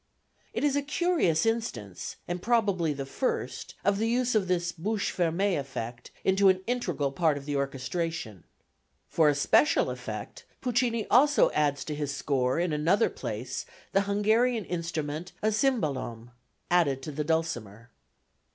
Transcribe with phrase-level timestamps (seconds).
[0.51, 5.13] It is a curious instance, and probably the first, of the use of this "bouche
[5.15, 8.43] fermée" effect as an integral part of the orchestration.
[9.07, 14.65] For a special effect, Puccini also adds to his score in another place the Hungarian
[14.65, 16.31] instrument, a czimbalom,
[16.71, 17.91] added to the dulcimer.